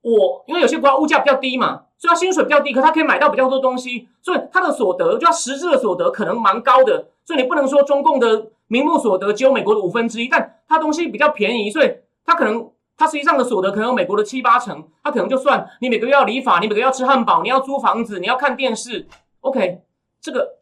[0.00, 7.08] 我因为有些国家物价比较低嘛，所以他薪水比较低，可他可以买到比较多东西，所以他的所得就要实质的所得可能蛮高的。
[7.24, 11.92] 所以你不能说中共的名目所得只有美国的五分之一，但他东西比较便宜，所以
[12.24, 12.70] 他可能。
[13.00, 19.06] 他实际上的所得可能有美国的七八成，他可能就算你每个月要理发，你每个月要吃汉堡，你要租房子，你要看电视
[19.42, 19.82] ，OK，
[20.20, 20.56] 这个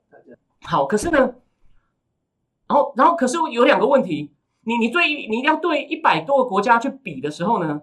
[0.64, 0.84] 好。
[0.84, 1.18] 可是呢，
[2.66, 4.30] 然后然后可是有两个问题，
[4.64, 7.80] 你你对你一定要对一百多个国家去比的时候呢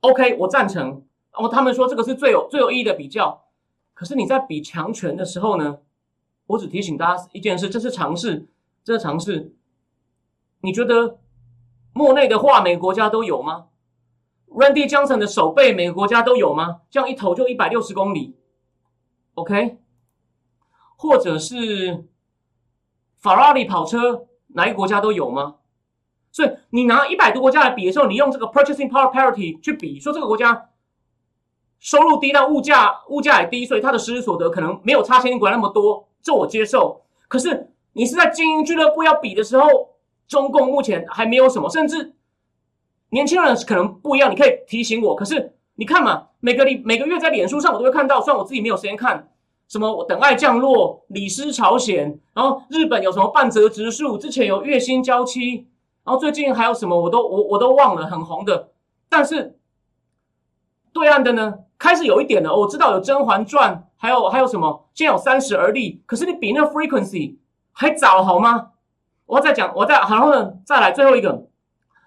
[0.00, 1.00] ，OK，我赞成。
[1.32, 3.44] 然后他们说这个是最有最有意义的比较。
[3.94, 5.78] 可是你在比强权的时候呢，
[6.46, 8.48] 我只提醒大家一件事，这是尝试，
[8.82, 9.54] 这是尝试。
[10.60, 11.18] 你觉得？
[11.94, 13.68] 莫内的画，每个国家都有吗
[14.50, 16.82] ？Randy Johnson 的手背，每个国家都有吗？
[16.90, 18.36] 这样一投就一百六十公里
[19.34, 19.78] ，OK？
[20.96, 22.06] 或者是
[23.16, 25.56] 法拉利跑车，哪一个国家都有吗？
[26.30, 30.67] 所以你拿一百多国家来比的时候，你用这个 purchasing power parity 去比，说这个国家
[31.80, 37.02] 收入低，但物价物价也低，所以它的实质所得可能没有差先进国家那么多，这我接受。
[37.28, 39.68] 可是你是在精英俱乐部要比的时候。
[40.28, 42.12] 中共目前还没有什么，甚至
[43.08, 44.30] 年轻人可能不一样。
[44.30, 45.16] 你可以提醒我。
[45.16, 49.30] 可是你看嘛，每个礼每个月在脸书上我都会看到，虽然我自己没有时间看，
[49.68, 55.66] 什么我等爱降落、李斯朝鲜，然后日本有什么半泽直树，之前有月薪娇妻，
[56.04, 58.68] 然后最近还有什么我都我我都忘了，很红的。
[59.08, 59.58] 但是
[60.92, 62.54] 对岸的呢，开始有一点了。
[62.54, 66.02] 我知道有《甄嬛传》，还有还有什么，现在有三十而立。
[66.06, 67.36] 可是你比那个 frequency
[67.72, 68.70] 还早好吗？
[69.26, 71.46] 我再讲，我再然后呢，再来最后一个，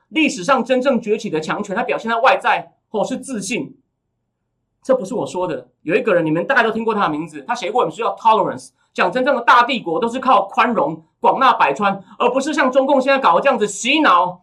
[0.10, 3.78] 历史上真正崛起的强权，它表现在外在，或是自信。
[4.84, 14.42] 这不是我说的，有一个人你们大概都听过他的名字，他写过一本书叫《Tolerance》，讲真正的大帝国都是靠宽容、广纳百川，而不是像中共现在搞的这样子洗脑、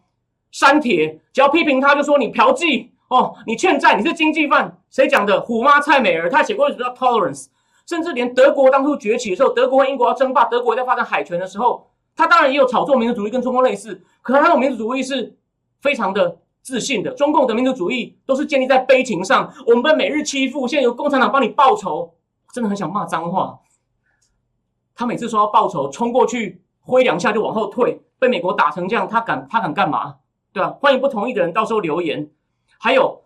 [0.49, 4.81] 删帖，只要批评他就说你嫖妓哦，你欠债，你是经济犯。
[4.89, 5.41] 谁讲的？
[5.41, 7.43] 虎妈蔡美儿，她写过一本叫《Tolerance》，
[7.85, 15.37] 甚至连德国当初崛起的时候，德国和英国要争霸，德国在发展海权的时候，他当然也有炒作民族主义，跟中共类似，可他那种民族主义是
[15.81, 16.39] 非常的。
[16.61, 22.13] 自信的中共的民族主义都是建立在悲情上，我们被每日欺负，现在由共产党帮你报仇，
[22.53, 23.57] 真的很想骂脏话。
[24.93, 30.17] 他每次说要报仇，冲过去挥两下就往后退，被美国打成这样，他敢他敢干嘛？
[30.51, 30.77] 对吧？
[30.81, 32.29] 欢迎不同意的人到时候留言。
[32.79, 33.21] 还有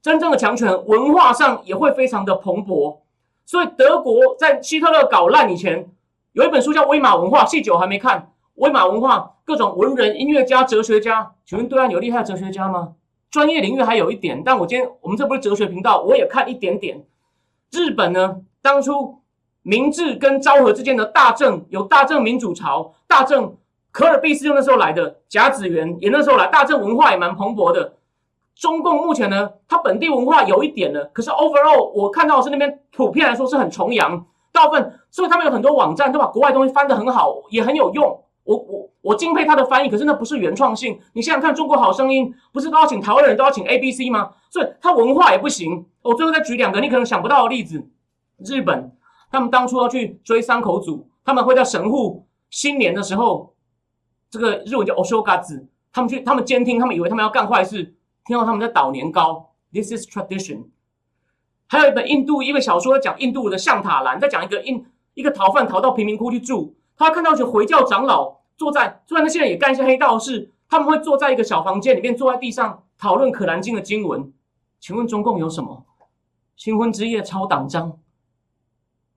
[0.00, 2.98] 真正的强权，文化上也会非常的蓬勃。
[3.44, 5.90] 所以德国在希特勒搞烂以前，
[6.32, 8.30] 有一本书叫《威玛文化》，细节我还没看。
[8.56, 12.94] 威玛文化各种文人、音乐家、哲学家，请问对岸有厉害哲学家吗？
[13.30, 17.04] 专业领域还有一点，但我今天我们这不是哲学频道，我也看一点点。
[17.70, 19.20] 日本呢，当初
[19.62, 23.56] 明治跟昭和之间的大正有大正民主朝，大正
[23.90, 27.94] 可尔必斯就那时候来的，甲子园也那时候来，大正文化也蛮蓬勃的。
[28.58, 38.24] 中共目前呢，它本地文化有一点呢，可是 overall 我看到是那边普遍来说是很崇洋，大部分所以他们有很多网站都把国外东西翻得很好，也很有用。
[38.42, 40.98] 我我我敬佩他的翻译，可是那不是原创性。
[41.12, 44.30] 你想想看，《中国好声音》不是都要请台湾人都要请 A B C 吗？
[44.50, 45.86] 所以他文化也不行。
[46.02, 47.86] 我最后再举两个你可能想不到的例子：
[48.38, 48.90] 日本，
[49.30, 53.52] 他们当初要去追三口组，他们会在神户新年的时候，
[54.30, 57.94] 这个日文叫 Oshogatsu，他们去他们监听，他们以为他们要干坏事，
[58.28, 60.66] 听到他们在捣年糕，This is tradition。
[61.66, 68.36] 还有一本印度一本小说讲印度的象塔兰，在讲一个印一个逃犯逃到贫民窟去住，他看到一群回教长老。
[68.58, 74.30] 坐在，虽然那些人也干一些黑道事，他们会坐在一个小房间里面，坐在地上讨论《可兰经》的经文。
[74.78, 75.86] 请问中共有什么？
[76.54, 77.98] 新婚之夜抄党章？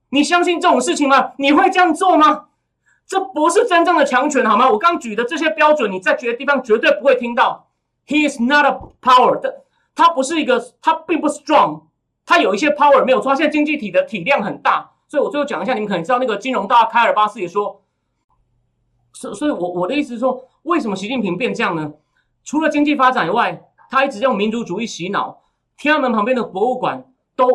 [0.08, 1.32] 你相信这种事情吗？
[1.36, 2.46] 你会这样做吗？
[3.06, 4.70] 这不是真正的强权，好吗？
[4.70, 7.68] 我刚举的这些标准，你在别的地方绝对不会听到。
[8.06, 9.52] He is not a power，他
[9.94, 11.82] 他不是一个，他并不 strong，
[12.26, 13.34] 他有一些 power 没有错。
[13.34, 17.82] 现在经济体的体量很大，所以我最后讲一下，你们可能知道那个金融大开尔巴斯也说。
[19.12, 21.92] 所所以，我我的意思是说，为什么习近平变这样呢？
[22.44, 25.42] 除了经济发展以外，他一直用民族主义洗脑。
[25.76, 27.04] 天安门旁边的博物馆
[27.36, 27.46] 都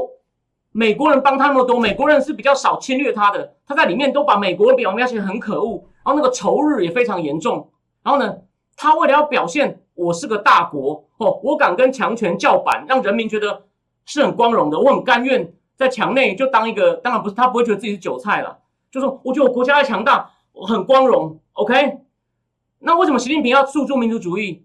[0.72, 7.72] 美国人帮他那么多，美国人是比较少侵略他的，他在里面都把美国表描写很可恶，然后那个仇日也非常严重。
[8.04, 8.38] 然后呢，
[8.76, 13.64] 他为了要表现我是个大国哦，我敢跟强权叫板，让人民觉得
[14.06, 18.60] 是很光荣的，我很甘愿在墙内就当一个，当然不是他不会觉得自己是韭菜了，
[18.92, 21.40] 就说我觉得我国家的强大，我很光荣。
[21.54, 21.98] OK，
[22.80, 24.64] 那为什么习近平要诉诸民族主义？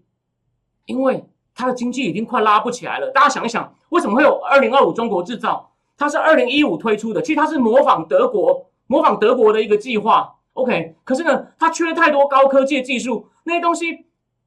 [0.85, 3.09] 因为他的经济已经快拉不起来了。
[3.11, 5.71] 大家想一想，为什么会有二零二五中国制造？
[5.97, 10.35] 它是二零一五推出的，其实它是模仿德国，模仿德国的一个计划。
[10.53, 14.05] OK，可是呢，它缺太多高科技技术，那些东西，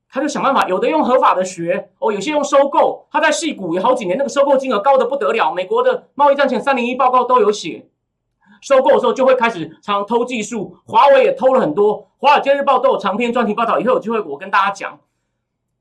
[0.09, 3.07] 他就想办法，有的用合法的学哦，有些用收购。
[3.11, 5.53] 他在戏股有好几年，那个收购金额高的不得了。
[5.53, 7.87] 美国的贸易战前三零一报告都有写。
[8.63, 12.09] 收购的时候就会开始常常偷技术，华为也偷了很多。
[12.19, 14.99] 华尔街日报都有长篇专题报道，以后有机会我跟大家讲。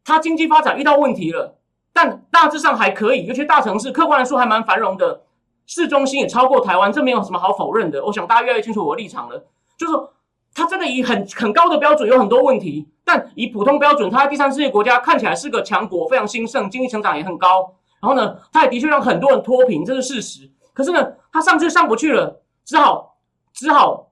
[0.04, 1.56] 它经济发展遇到问题了，
[1.94, 5.22] 但大致上还可以，尤其大城市，客观来说还蛮繁荣的。
[5.66, 8.04] 市中心也超过台湾，这没有什么好否认的。
[8.06, 9.46] 我想大家越来越清楚我的立场了，
[9.78, 10.12] 就是说
[10.56, 17.76] 它真的以很很高的标准有很多问题，但以普通标准，它在第三世界国家看起来是个强国，非常兴盛，经济成长也很高。
[18.02, 20.50] 然后呢，它也的确让很多人脱贫，这是事实。
[20.74, 22.42] 可是呢，它上去上不去了。
[22.64, 23.18] 只好，
[23.54, 24.12] 只好，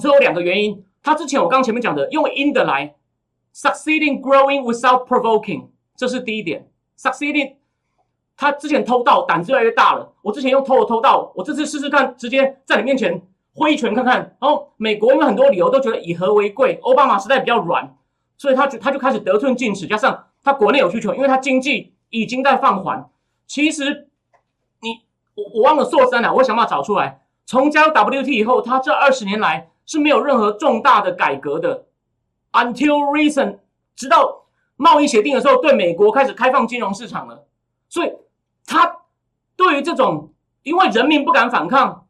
[0.00, 0.84] 所以有两个原因。
[1.02, 2.94] 他之前我刚前面讲的，用 in 的来
[3.54, 6.68] ，succeeding growing without provoking，这是第一点。
[6.98, 7.56] succeeding，
[8.36, 10.12] 他之前偷盗胆子越来越大了。
[10.22, 13.20] 我之前用偷的偷盗，我这次试试看，直接在你面前
[13.54, 14.36] 挥拳看看。
[14.40, 17.96] 然后美国因为很多理由都觉得以和为贵，奥巴马时代比较软，
[18.36, 19.86] 所以他就他就开始得寸进尺。
[19.86, 23.08] 加上他国内有需求，因为他经济已经在放缓。
[23.46, 24.08] 其实
[24.80, 25.02] 你
[25.34, 27.20] 我我忘了硕三了，我想办法找出来。
[27.44, 31.86] 从加入 WT 以后，他这二十年来是没有任何重大的改革的。
[32.52, 33.58] Until recent，
[33.96, 34.44] 直到
[34.76, 37.46] 贸易协定的时候，对美国开始开放金融市场了。
[37.88, 38.12] 所以，
[38.64, 39.00] 他
[39.56, 42.06] 对于这种因为人民不敢反抗，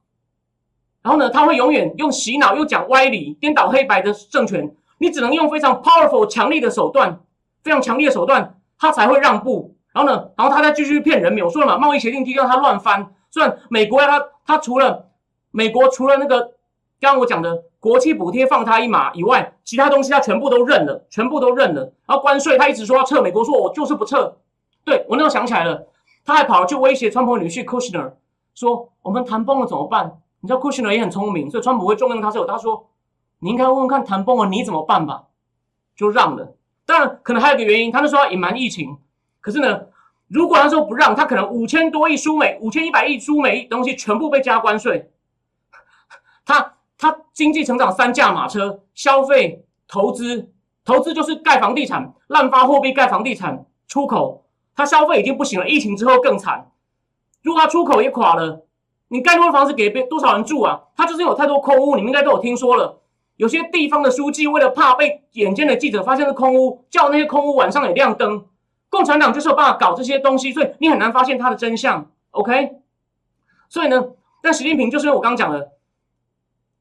[1.02, 7.20] 然后呢，他会永远用洗脑又讲歪理、颠倒黑白的政权，你只能用非常 powerful 强力的手段，
[7.62, 9.74] 非常强力的手段，他才会让步。
[9.92, 11.44] 然后呢，然后他再继续骗人民。
[11.44, 13.12] 我说了嘛，贸易协定第一让他乱翻。
[13.30, 15.10] 虽然美国要他，他除了
[15.50, 16.40] 美国除了那个
[17.00, 21.82] 刚刚我讲的国企补贴放他一马以外，其他东西他全部都认了，全部都认了。
[22.06, 24.36] 然后关税他一直说要撤，美国说我就是不撤。
[24.84, 25.88] 对我那时候想起来了，
[26.24, 28.12] 他还跑去威胁川普女婿 Kushner，
[28.54, 30.21] 说我们谈崩了怎么办？
[30.42, 32.30] 你知道库什纳也很聪明，所以川普会重用他。
[32.30, 32.90] 之后他说，
[33.38, 35.28] 你应该问问看谈崩了你怎么办吧，
[35.96, 36.54] 就让了。
[36.84, 38.98] 当然可能还有个原因，他那时候要隐瞒疫情，
[39.40, 39.86] 可是呢，
[40.28, 45.10] 如果他说不让他，可能五千多亿输美，五千一百亿输美东西全部被加关税，
[46.44, 50.50] 他他经济成长三驾马车，消费、投资。
[50.84, 56.72] 投资就是盖房地产，滥发货币盖房地产，出口他消费已经不行了，疫情之后更惨。
[57.40, 58.66] 如果他出口也垮了，
[59.12, 60.80] 你盖多少房子给别多少人住啊？
[60.96, 63.00] 他就是有太多空屋，你们应该都有听说了。
[63.36, 68.46] 有些地方的书记为了怕被眼尖的记者发现是空屋，叫那些空屋晚上也亮灯。
[68.88, 72.10] 共产党就是有办法搞这些东西，所以你很难发现它的真相。
[72.30, 72.72] OK，
[73.68, 74.04] 所以呢，
[74.42, 75.72] 但习近平就是我刚讲的，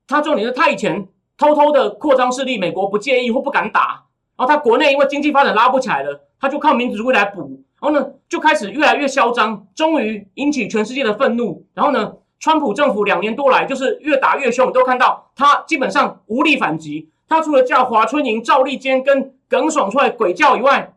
[0.07, 1.07] 他重点是他以前。
[1.37, 4.05] 偷偷的扩张势力，美国不介意或不敢打，
[4.37, 11.65] 然后他国内因为经济发展拉不起来了，他就靠民主主义来补，然后呢就开始越来越嚣张，终于引起全世界的愤怒。
[11.73, 17.09] 然后呢，川普政府两年多来就是越打越凶，都看到他基本上无力反击。
[17.29, 20.95] 他除了叫华春莹、赵立坚跟耿爽出来鬼叫以外，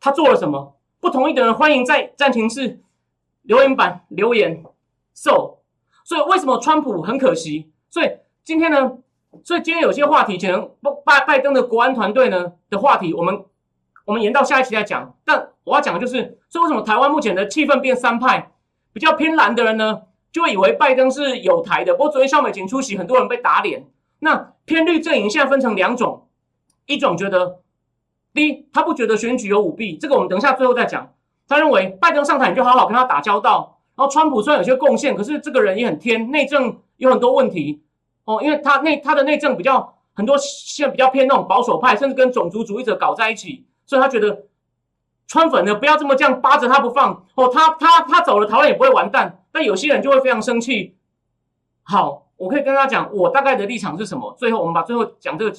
[0.00, 0.74] 他做了什么？
[0.98, 2.80] 不同意的人欢迎在暂停室
[3.42, 4.64] 留言板留言。
[5.12, 5.58] So，
[6.02, 7.70] 所以为什么川普很可惜？
[7.90, 8.10] 所以
[8.42, 8.98] 今天呢？
[9.44, 10.70] 所以今天有些话题，可能
[11.04, 13.44] 拜拜登的国安团队呢的话题，我们
[14.06, 15.14] 我们延到下一期再讲。
[15.24, 18.52] 但我要讲的就是，所以为什么台湾目前的气氛变三派，
[18.92, 21.92] 比较偏蓝的人呢，就以为拜登是有台的。
[21.92, 23.86] 不过昨天肖美琴出席，很多人被打脸。
[24.20, 26.26] 那偏绿阵营现在分成两种，
[26.86, 27.60] 一种觉得，
[28.32, 31.12] 第一，他不觉得选举有舞弊，这个我们等一下最后再讲。
[31.46, 33.80] 他认为拜登上台你就好好跟他打交道。
[33.94, 37.82] 然后川普虽然有些贡献，可是这个人也很天，内政有很多问题。
[38.24, 44.44] 哦，因为他内他的内政比较很多，现在比较偏那种保守派，甚至跟种族主义者搞在一起，所以他觉得
[45.26, 47.26] 川粉呢不要这么这样扒着他不放。
[47.34, 49.41] 哦，他他他走了，台湾也不会完蛋。
[49.52, 50.96] 但有些人就会非常生气。
[51.82, 54.34] 好，我可以跟他讲，我大概的立场是什么。
[54.38, 55.56] 最后我们把最后讲这个，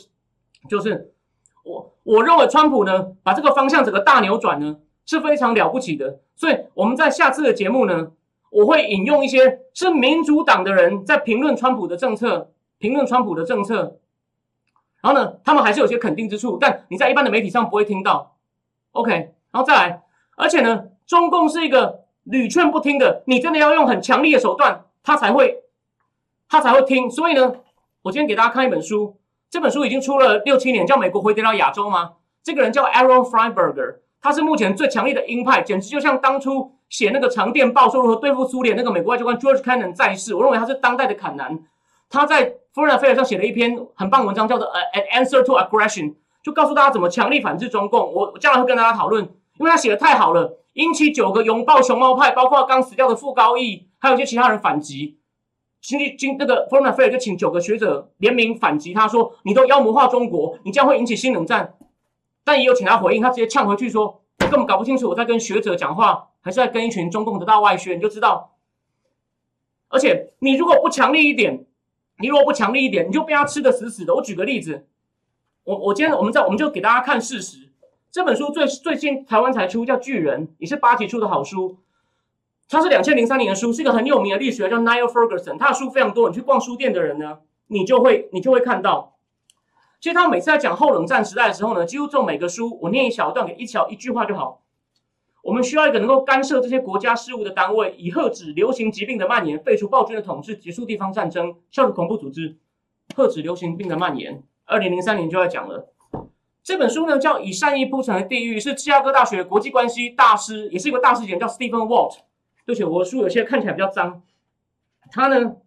[0.68, 1.14] 就是
[1.64, 6.20] 我我认为川普呢把这个方向整个大扭转呢是非常了不起的。
[6.36, 8.12] 所以我们在下次的节目呢。
[8.56, 13.98] 我会引用一些是民主党的人在评论川普的政策，评论川普的政策，
[15.02, 18.36] 然后呢，他们还是有些肯定之处，但你在一般的媒体上不会听到。
[18.92, 19.12] OK，
[19.50, 20.04] 然后再来，
[20.38, 25.64] 而且呢，中共是一个屡劝不听的，你真的要用很强力的手段，他才会，
[26.50, 27.10] 他才会听。
[27.10, 27.54] 所以呢，
[28.04, 29.18] 我今天给大家看一本书，
[29.50, 32.14] 这本书已经出了六七年，叫《美国回跌到亚洲》吗？
[32.44, 36.76] 这个人叫 Aaron Freiberger，他是目前最强力的鹰派，简直就像当初。
[36.90, 41.58] 写那个长电报说如何对付苏联，那个美国外交官 George Kennan 在世，我认为他是当代的坎南。
[42.08, 46.12] 他在 Foreign Affairs 上写了一篇很棒文章，叫做《An Answer to Aggression》，
[46.44, 48.14] 就告诉大家怎么强力反制中共。
[48.14, 49.24] 我将来会跟大家讨论，
[49.58, 55.18] 因为他写的太好了，引起九个拥抱熊猫派，包括刚死掉的傅高义，还有一些其他人反击。
[55.82, 61.76] 经济经那个 Foreign Affairs 就请九个学者联名反击，他说你都妖魔化中国，你将会引起新冷战。
[62.44, 66.30] 但也有请他回应，他直接呛回去说，我根本搞不清楚我在跟学者讲话。
[66.46, 68.58] 还是在跟一群中共的大外宣，你就知道。
[69.88, 71.66] 而且你如果不强力一点，
[72.18, 74.14] 你如果不强力一点，你就被他吃的死死的。
[74.16, 74.86] 我举个例子，
[75.64, 77.72] 我我今天我们在我们就给大家看事实。
[78.14, 81.80] 这本书最最近台湾才出，叫《巨人》，也是八级出的好书。
[82.70, 85.58] 它是两千零三年的书，是一个很有名的历史学家，叫 Niall Ferguson。
[85.58, 89.16] 他的书非常多，你去逛书店的人呢，你就会你就会看到。
[90.00, 94.62] 其实他每次在讲后冷战时代的时候呢，几乎做每个书，我念一小段，给一小一句话就好。
[95.42, 102.60] 我们需要一个能够干涉这些国家事务的单位，以遏止流行疾病的蔓延，废除暴君的统治，结束地方战争，消除恐怖组织，
[103.16, 104.44] 遏止流行病的蔓延。
[104.66, 105.90] 二零零三年就要讲了。
[106.64, 112.20] 这本书呢叫《以善意铺成的地狱》，是芝加哥大学国际关系大师，也是一个大师姐，叫 Stephen Walt。
[112.66, 114.24] 对不起，我的书有些看起来比较脏。
[115.12, 115.58] 他呢，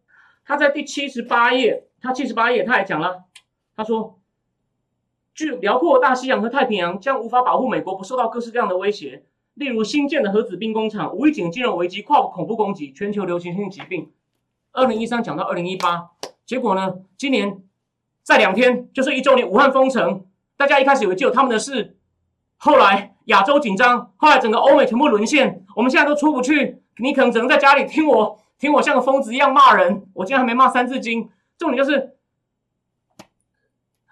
[0.46, 3.24] 他在第七十八页，他七十八页他还讲了，
[3.76, 4.18] 他说，
[5.34, 9.24] 据辽阔大西洋和太平洋将无法保护美国不受到各式各样的威胁。
[9.52, 14.10] 例如新建的核子兵工厂、无预警金融危机、跨国恐怖攻击、全球流行性疾病。
[14.72, 16.10] 二零一三讲到二零一八，
[16.46, 16.96] 结果呢？
[17.18, 17.62] 今年
[18.22, 20.26] 在两天就是一周年，武汉封城，
[20.56, 21.96] 大家一开始以为只有他们的事，
[22.56, 30.06] 后来亚洲紧张，后来整个欧美全部沦陷，我们现在都出不去，你可能只能在家里听我听我像个疯子一样骂人。
[30.14, 32.16] 我今天还没骂三字经，重点就是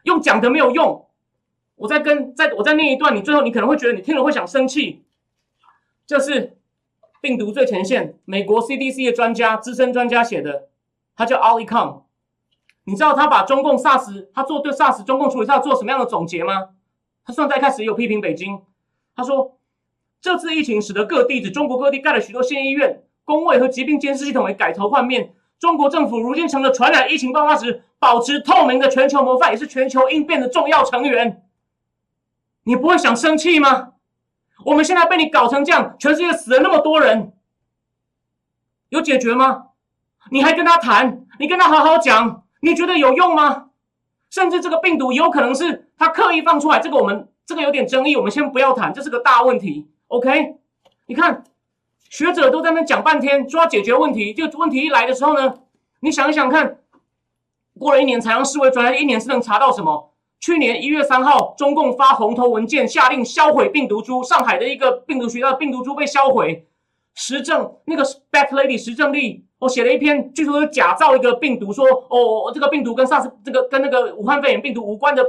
[0.03, 1.07] 用讲的没有用。
[1.77, 5.03] 我在跟在我在念一段，你最后你可能会觉得你听了会想生气。
[6.07, 6.57] 这是
[7.21, 10.69] 病毒最前线，美国 CDC 的专家、资深专家写的，
[11.17, 12.04] 他叫 Ali Kong。
[12.85, 16.69] 你知道他把中共 SARS，他做对 SARS 中共处理，他要做什么样的总结吗？
[17.25, 18.63] 他虽然在开始有批评北京，
[19.17, 19.59] 他说
[20.21, 25.35] 这次疫情使得各地指中国各地盖了许多新医院，工位和疾病监视系统也改头换面。
[25.59, 31.43] 中国政府如今成了传染疫情爆发时保持透明的全球模范，也是全球应变的重要成员。
[32.65, 33.93] 你不会想生气吗？
[34.67, 37.33] 我们现在被你搞成这样，全世界死了那么多人，
[38.91, 39.69] 有解决吗？
[40.31, 41.27] 你还跟他谈？
[41.39, 42.44] 你跟他好好讲？
[42.65, 43.67] 你觉得有用吗？
[44.31, 49.87] 甚至这个病毒有可能是他刻意放出来，这个我们这个有点争议，我们先不要谈，这是个大问题。
[50.09, 50.57] OK，
[51.07, 51.45] 你看
[52.09, 55.59] 学者都在那讲半天，说要解决问题，就问题一来的时候呢，
[56.01, 56.79] 你想一想看，
[57.79, 60.13] 过了一年才让世卫专家一年是能查到什么？
[60.41, 64.25] 去年一月三号，中共发红头文件，下令销毁病毒株。
[64.25, 66.67] 上海的一个病毒学校病毒株被销毁。
[67.15, 75.25] 实证那个 Back Lady 实证力，我写了一篇，据说是假造一个病毒，说哦，这个病毒跟 SARS 这个跟那个武汉肺炎病毒无关的，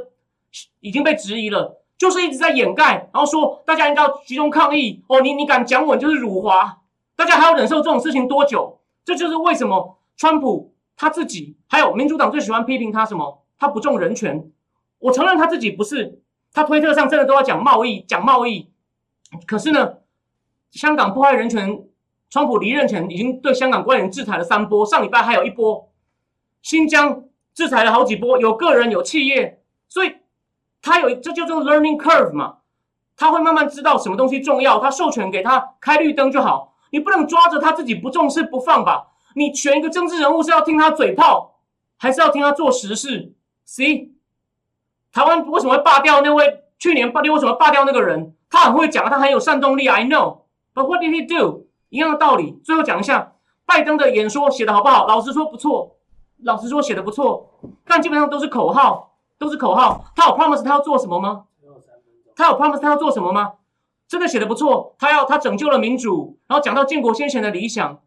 [0.82, 5.02] 已经被质疑了，就是一直在掩盖，然后说大家应该集中抗议。
[5.08, 6.80] 哦，你你敢讲稳就是辱华，
[7.16, 8.78] 大家还要忍受这种事情多久？
[9.06, 13.42] 这就是为什么川普他自己还有民主党最喜欢批评他什么？
[13.58, 14.52] 他不重人权。
[15.00, 16.20] 我承认他自己不是，
[16.52, 18.70] 他推特上真的都要讲贸易，讲贸易。
[19.48, 19.94] 可是呢，
[20.72, 21.86] 香港破坏人权，
[22.36, 25.90] 川普离任前已经对香港官员制裁了三波，上礼拜还有一波，
[26.62, 27.24] 新疆
[27.54, 30.18] 制裁了好几波，有个人有企业，所以
[30.82, 32.58] 他有这就叫 learning curve 嘛，
[33.16, 39.14] 他会慢慢知道什么东西重要，他授权给他开绿灯就好，你不能抓着他自己不重视不放吧？
[39.38, 41.62] 你选一个政治人物是要听他嘴炮，
[41.96, 43.32] 还是要听他做实事
[43.66, 44.10] ？See？
[45.14, 46.66] 台湾为什么会罢掉那位？
[46.78, 48.36] 去年罢掉为什么罢掉那个人？
[48.50, 49.88] 他很会讲，他很有煽动力。
[49.88, 50.40] I know,
[50.74, 51.65] but what did he do？
[51.96, 52.60] 一样的道理。
[52.64, 53.34] 最后讲一下
[53.66, 55.08] 拜登的演说写的好不好？
[55.08, 55.96] 老实说不错，
[56.44, 57.50] 老实说写的不错，
[57.86, 60.04] 但基本上都是口号，都是口号。
[60.16, 61.46] 他有 promise 他要做什么吗？
[62.36, 63.54] 他有 promise 他要做什么吗？
[64.08, 64.96] 真的写的不错。
[65.00, 67.98] 他要他拯救了民主，然后讲到建国先贤的理想。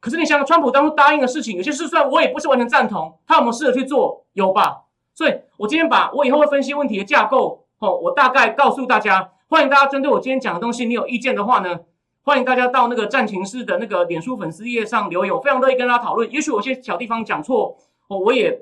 [0.00, 4.24] 可是你想想，川普当初答应的事情，有些事虽然我也不是完全赞同，他有没有试着去做？
[4.32, 4.84] 有吧？
[5.14, 9.30] 所以，我今天把我以后会分析问题的架构，哦，我大概告诉大家。
[9.48, 11.80] 欢迎大家针对我今天讲的东西，你有意见的话呢，
[12.24, 16.30] 欢迎大家到那个战情室的那个脸书粉丝页上留言，我非常乐意跟大家讨论。
[16.30, 18.60] 也许有些小地方讲错，哦，我也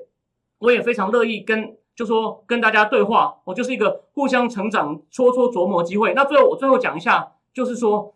[0.57, 6.13] 我也非常乐意跟就说跟大家对话，我就是一个互相成长、搓搓琢磨机会。
[6.15, 8.15] 那最后我最后讲一下，就是说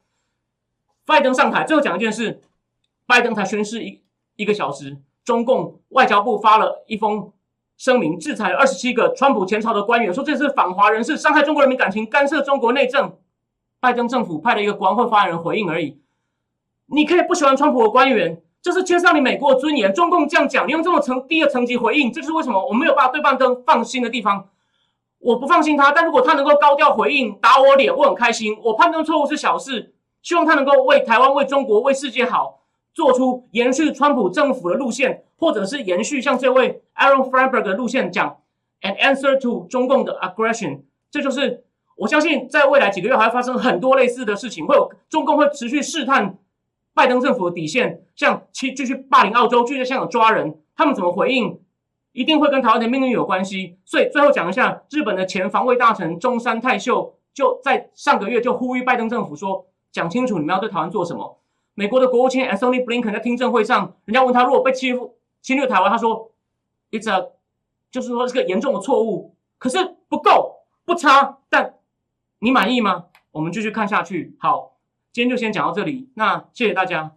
[1.05, 2.41] 拜登上台，最后讲一件事，
[3.05, 4.01] 拜登才宣誓一
[4.37, 7.31] 一个小时，中共外交部发了一封。
[7.77, 13.17] 声明制裁了二十七个川普前朝的官员，说这是反华人士，伤害中国人民感情，干涉中国内政。
[13.85, 15.99] 拜登政府派了一个国会发言人回应而已。
[16.87, 19.93] 你可以不喜欢川普的官员，这是牵涉你美国的尊严。
[19.93, 24.49] 中共这样讲，你用这种层低的层级回应，这就是为什么我没有办法对拜登放心的地方。
[25.19, 28.57] 我不放心他，但如果他能够高调回应，打我脸，我很开心。
[28.63, 32.61] 我判断错误是小事，希望他能够为台湾、为中国、为世界好。
[32.95, 38.37] 做出延续川普政府的路线，或者是延续像这位 Aaron Freiberg 的路线，讲
[38.81, 40.79] an answer to 中共的 aggression，
[41.11, 41.64] 这就是
[41.95, 46.37] 我相信在未来几个月还会发生很多类似的事情，会有中共会持续试探
[46.93, 51.59] 拜登政府的底线，像继继续霸凌澳洲，继续在香港抓人，他们怎么回应，
[52.11, 53.77] 一定会跟台湾的命运有关系。
[53.85, 61.39] 所以最后讲一下，日本的前防卫大臣中山泰秀就在上个月就呼吁拜登政府说，讲清楚你们要对台湾做什么。
[61.73, 66.31] 美国的国务卿 Antony Blinken 在听证会上，人家问他如果被欺负侵略台湾，他说
[66.91, 67.31] ：“It's a，
[67.91, 71.73] 就是说是个严重的错误，可是不够不差，但
[72.39, 74.35] 你满意吗？”我们继续看下去。
[74.39, 74.77] 好，
[75.11, 77.11] 今天就先讲到这里，那谢谢大家。